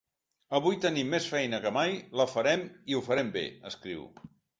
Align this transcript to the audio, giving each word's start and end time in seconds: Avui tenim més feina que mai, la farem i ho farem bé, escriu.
Avui 0.59 0.77
tenim 0.85 1.11
més 1.15 1.27
feina 1.33 1.59
que 1.65 1.71
mai, 1.75 1.93
la 2.21 2.25
farem 2.31 2.63
i 2.93 2.97
ho 2.97 3.03
farem 3.09 3.31
bé, 3.37 3.45
escriu. 3.73 4.09